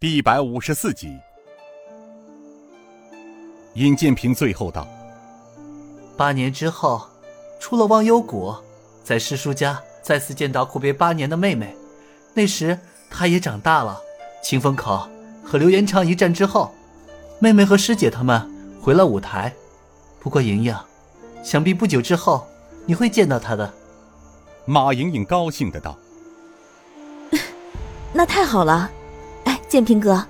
[0.00, 1.18] 第一百五十四集。
[3.74, 4.86] 尹建平最后道
[6.16, 7.04] ：“八年之后，
[7.58, 8.54] 出了忘忧谷，
[9.02, 11.74] 在师叔家再次见到阔别八年的妹妹。
[12.32, 12.78] 那时
[13.10, 14.00] 她也长大了。
[14.40, 15.08] 清风口
[15.42, 16.72] 和刘延昌一战之后，
[17.40, 18.48] 妹妹和师姐他们
[18.80, 19.52] 回了舞台。
[20.20, 20.76] 不过莹莹，
[21.42, 22.46] 想必不久之后
[22.86, 23.74] 你会见到她的。”
[24.64, 25.98] 马莹莹高兴的道：
[28.14, 28.92] “那太好了！
[29.68, 30.24] 哎，建平哥，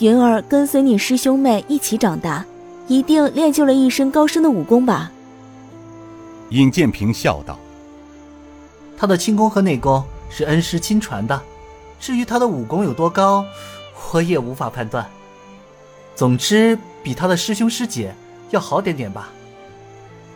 [0.00, 2.44] 云儿跟随你师兄妹一起长大，
[2.88, 5.12] 一定练就了一身高深的武功吧？”
[6.50, 7.56] 尹建平笑道
[8.98, 11.40] ：“他的轻功和内功是恩师亲传的，
[12.00, 13.44] 至于他的武功有多高，
[14.12, 15.08] 我也无法判断。
[16.16, 18.12] 总之，比他的师兄师姐
[18.50, 19.28] 要好点点吧。”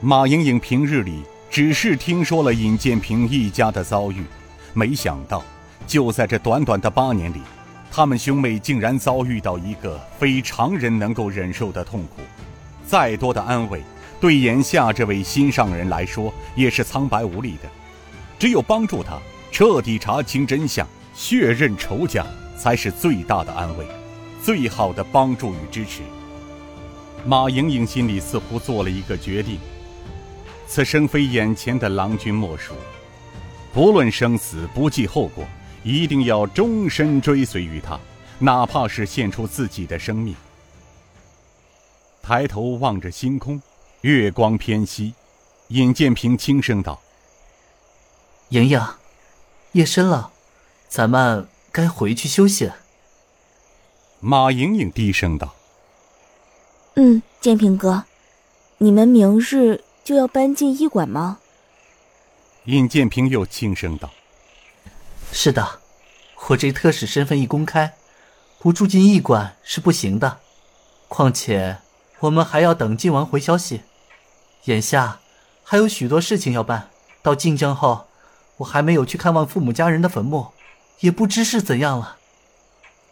[0.00, 1.24] 马莹莹平日里。
[1.50, 4.24] 只是听说了尹建平一家的遭遇，
[4.72, 5.40] 没想到
[5.86, 7.40] 就在这短短的八年里，
[7.96, 12.22] 他们兄妹竟然遭遇到一个非常人能够忍受的痛苦。
[12.84, 13.84] 再多的安慰，
[14.20, 17.68] 对眼下这位心上人来说也是苍白无力的。
[18.36, 19.16] 只有帮助他
[19.52, 22.26] 彻底查清真相，血刃仇家，
[22.58, 23.86] 才是最大的安慰，
[24.42, 26.02] 最好的帮助与支持。
[27.24, 29.60] 马莹莹心里似乎做了一个决定。
[30.66, 32.74] 此生非眼前的郎君莫属，
[33.72, 35.44] 不论生死，不计后果，
[35.84, 38.00] 一定要终身追随于他，
[38.40, 40.34] 哪怕是献出自己的生命。
[42.20, 43.62] 抬头望着星空，
[44.00, 45.14] 月光偏西，
[45.68, 47.00] 尹建平轻声道
[48.50, 48.80] ：“莹莹，
[49.70, 50.32] 夜深了，
[50.88, 52.78] 咱们该回去休息了。”
[54.18, 55.54] 马莹莹低声道
[56.96, 58.04] ：“嗯，建平哥，
[58.78, 61.38] 你们明日。”就要搬进医馆吗？
[62.66, 64.10] 尹建平又轻声道
[65.36, 65.80] ：“是的，
[66.46, 67.94] 我这特使身份一公开，
[68.60, 70.38] 不住进驿馆是不行的。
[71.08, 71.78] 况且
[72.20, 73.82] 我们还要等晋王回消息，
[74.66, 75.18] 眼下
[75.64, 76.88] 还有许多事情要办。
[77.20, 78.06] 到晋江后，
[78.58, 80.52] 我还没有去看望父母家人的坟墓，
[81.00, 82.18] 也不知是怎样了。”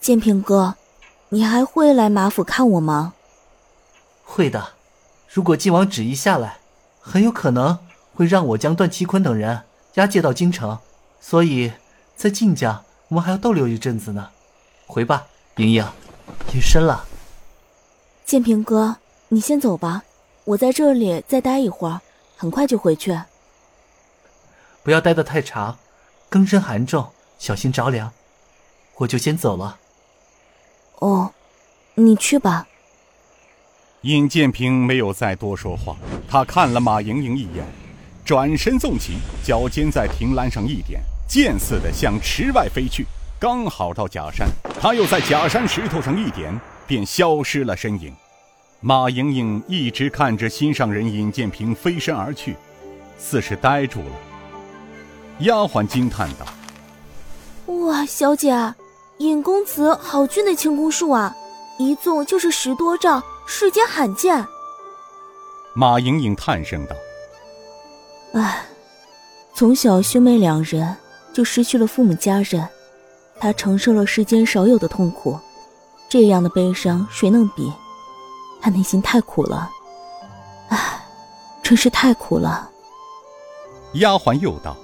[0.00, 0.76] 建平哥，
[1.30, 3.14] 你还会来马府看我吗？
[4.22, 4.74] 会的，
[5.28, 6.58] 如果晋王旨意下来。
[7.06, 7.78] 很有可能
[8.14, 9.64] 会让我将段其坤等人
[9.96, 10.78] 押解到京城，
[11.20, 11.70] 所以，
[12.16, 14.30] 在晋家我们还要逗留一阵子呢。
[14.86, 15.26] 回吧，
[15.56, 15.84] 莹莹，
[16.52, 17.06] 夜深了。
[18.24, 18.96] 建平哥，
[19.28, 20.04] 你先走吧，
[20.44, 22.00] 我在这里再待一会儿，
[22.36, 23.18] 很快就回去。
[24.82, 25.78] 不要待得太长，
[26.28, 28.12] 更深寒重，小心着凉。
[28.96, 29.78] 我就先走了。
[31.00, 31.32] 哦，
[31.94, 32.68] 你去吧。
[34.02, 35.96] 尹建平没有再多说话，
[36.28, 37.64] 他看了马莹莹一眼，
[38.24, 43.06] 转身纵起，脚尖在亭栏上一点，箭似的向池外飞去，
[43.40, 44.48] 刚好到假山，
[44.80, 48.14] 他又在假山石头上一点，便消失了身影。
[48.80, 52.56] 马莹莹一直看着心上人尹建平飞身而去，
[53.18, 54.12] 似是呆住了。
[55.40, 56.46] 丫鬟惊叹道
[57.86, 58.74] ：“哇，小姐，
[59.18, 61.34] 尹公子好俊的轻功术啊，
[61.78, 64.42] 一纵就是十多丈。”世间罕见。
[65.74, 66.96] 马莹莹叹声道
[68.32, 68.64] ：“唉，
[69.54, 70.96] 从小兄妹两人
[71.34, 72.66] 就失去了父母家人，
[73.38, 75.38] 他承受了世间少有的痛苦，
[76.08, 77.70] 这样的悲伤谁能比？
[78.62, 79.70] 他内心太苦了，
[80.70, 81.04] 唉，
[81.62, 82.70] 真是太苦了。”
[83.94, 84.76] 丫鬟又道：“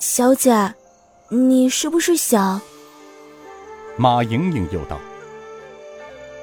[0.00, 0.74] 小姐，
[1.28, 2.60] 你是不是想？”
[3.96, 4.98] 马莹莹又道：“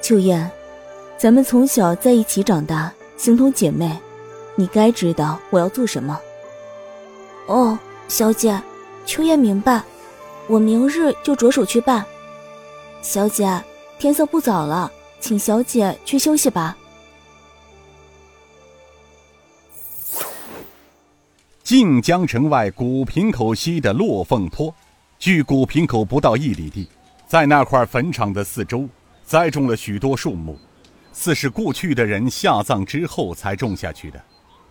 [0.00, 0.50] 秋燕。”
[1.18, 3.94] 咱们从小在一起长大，形同姐妹，
[4.54, 6.18] 你该知道我要做什么。
[7.46, 7.78] 哦，
[8.10, 8.60] 小姐，
[9.06, 9.80] 秋叶明白，
[10.48, 12.04] 我明日就着手去办。
[13.02, 13.62] 小姐，
[14.00, 14.90] 天色不早了，
[15.20, 16.76] 请小姐去休息吧。
[21.62, 24.74] 晋江城外古平口西的落凤坡，
[25.20, 26.88] 距古平口不到一里地，
[27.28, 28.88] 在那块坟场的四周，
[29.22, 30.58] 栽种了许多树木。
[31.12, 34.20] 似是故去的人下葬之后才种下去的。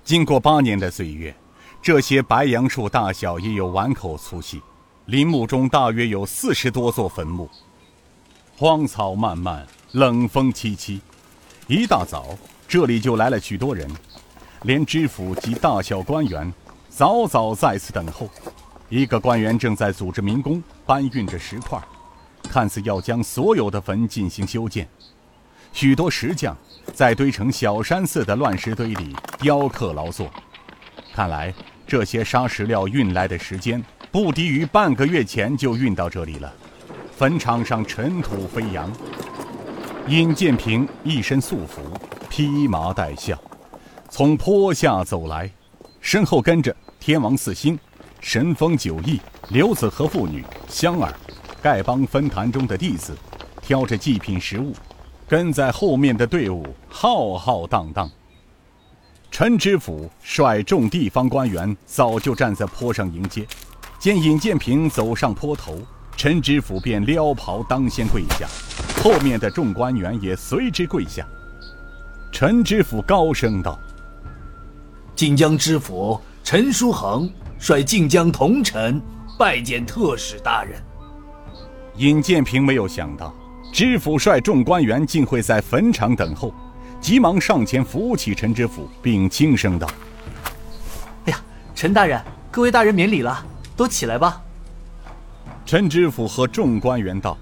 [0.03, 1.33] 经过八年的岁月，
[1.81, 4.61] 这些白杨树大小也有碗口粗细。
[5.05, 7.49] 林木中大约有四十多座坟墓。
[8.57, 10.99] 荒草漫漫，冷风凄凄。
[11.67, 12.37] 一大早，
[12.67, 13.89] 这里就来了许多人，
[14.63, 16.51] 连知府及大小官员
[16.89, 18.29] 早早在此等候。
[18.89, 21.81] 一个官员正在组织民工搬运着石块，
[22.43, 24.87] 看似要将所有的坟进行修建。
[25.71, 26.57] 许多石匠
[26.93, 30.29] 在堆成小山似的乱石堆里雕刻劳作，
[31.19, 31.53] 看来
[31.85, 36.53] 这些沙石料运来的时间不低于半个月前就运到这里了。
[37.11, 38.89] 坟场上尘土飞扬。
[40.07, 41.81] 尹建平一身素服，
[42.29, 43.37] 披麻戴孝，
[44.09, 45.51] 从坡下走来，
[45.99, 47.77] 身后跟着天王四星、
[48.21, 49.19] 神风九翼、
[49.49, 51.13] 刘子和妇女、香儿、
[51.61, 53.13] 丐帮分坛中的弟子，
[53.61, 54.73] 挑着祭品食物，
[55.27, 58.09] 跟在后面的队伍浩浩荡荡。
[59.39, 63.47] 陈知府率众地方官员早就站在坡上迎接，
[63.97, 65.79] 见尹建平走上坡头，
[66.17, 68.45] 陈知府便撩袍当先跪下。
[69.01, 71.25] 后面的众官员也随之跪下。
[72.33, 73.79] 陈知府高声道
[75.15, 79.01] ：“晋江知府陈书恒率晋江同臣
[79.39, 80.83] 拜见特使大人。”
[81.95, 83.33] 尹建平没有想到，
[83.71, 86.53] 知府率众官员竟会在坟场等候，
[87.01, 89.89] 急忙上前扶起陈知府，并轻声道
[91.25, 91.41] ：“哎呀，
[91.73, 93.43] 陈大人，各位大人免礼了，
[93.75, 94.41] 都起来吧。”
[95.65, 97.37] 陈知府和众官员道。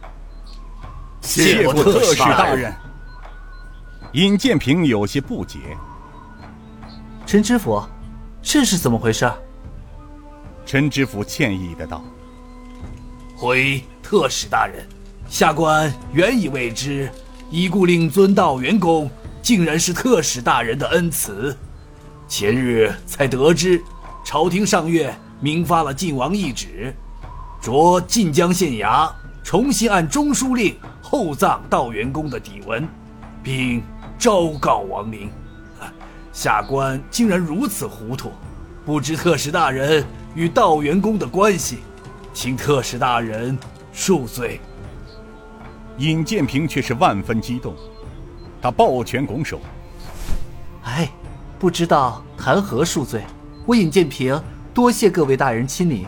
[1.21, 2.74] 谢过特使大人。
[4.13, 5.59] 尹建平有些不解。
[7.25, 7.83] 陈知府，
[8.42, 9.30] 这是怎么回事？
[10.65, 12.01] 陈知府歉意的道
[13.36, 14.88] ：“回特使大人，
[15.27, 17.09] 下官原以为之，
[17.50, 19.09] 已故令尊道元公
[19.48, 21.56] 竟然是特使大人的恩赐，
[22.28, 23.82] 前日才得知，
[24.26, 26.94] 朝廷上月明发了晋王懿旨，
[27.62, 29.10] 着晋江县衙
[29.46, 32.86] 重新按中书令。”厚葬道元公的底文，
[33.42, 33.82] 并
[34.20, 35.30] 昭告亡灵。
[36.34, 38.34] 下官竟然如此糊涂，
[38.86, 40.06] 不知特使大人
[40.36, 41.78] 与道元公的关系，
[42.34, 43.58] 请特使大人
[43.96, 44.60] 恕罪。
[46.00, 47.74] 尹建平却是万分激动，
[48.62, 49.59] 他抱拳拱手
[50.83, 51.09] ：“哎，
[51.59, 53.24] 不知道谈何恕罪？
[53.65, 54.42] 我尹建平
[54.74, 56.06] 多谢各位大人亲临。